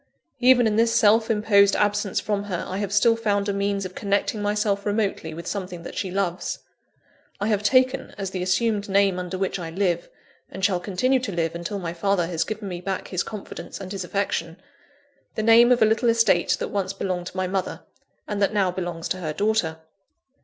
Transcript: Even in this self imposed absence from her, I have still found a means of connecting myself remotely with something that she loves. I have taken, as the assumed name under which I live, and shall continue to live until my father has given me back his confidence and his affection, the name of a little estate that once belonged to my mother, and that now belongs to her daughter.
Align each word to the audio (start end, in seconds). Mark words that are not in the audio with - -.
Even 0.39 0.65
in 0.65 0.77
this 0.77 0.95
self 0.95 1.29
imposed 1.29 1.75
absence 1.75 2.19
from 2.19 2.45
her, 2.45 2.65
I 2.67 2.79
have 2.79 2.91
still 2.91 3.15
found 3.15 3.47
a 3.47 3.53
means 3.53 3.85
of 3.85 3.93
connecting 3.93 4.41
myself 4.41 4.83
remotely 4.83 5.31
with 5.31 5.45
something 5.45 5.83
that 5.83 5.95
she 5.95 6.09
loves. 6.09 6.57
I 7.39 7.49
have 7.49 7.61
taken, 7.61 8.15
as 8.17 8.31
the 8.31 8.41
assumed 8.41 8.89
name 8.89 9.19
under 9.19 9.37
which 9.37 9.59
I 9.59 9.69
live, 9.69 10.09
and 10.49 10.65
shall 10.65 10.79
continue 10.79 11.19
to 11.19 11.31
live 11.31 11.53
until 11.53 11.77
my 11.77 11.93
father 11.93 12.25
has 12.25 12.43
given 12.43 12.67
me 12.67 12.81
back 12.81 13.09
his 13.09 13.21
confidence 13.21 13.79
and 13.79 13.91
his 13.91 14.03
affection, 14.03 14.57
the 15.35 15.43
name 15.43 15.71
of 15.71 15.83
a 15.83 15.85
little 15.85 16.09
estate 16.09 16.57
that 16.59 16.69
once 16.69 16.93
belonged 16.93 17.27
to 17.27 17.37
my 17.37 17.45
mother, 17.45 17.81
and 18.27 18.41
that 18.41 18.55
now 18.55 18.71
belongs 18.71 19.07
to 19.09 19.17
her 19.17 19.33
daughter. 19.33 19.77